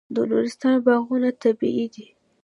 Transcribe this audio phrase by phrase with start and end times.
[0.13, 2.05] د نورستان باغونه طبیعي دي.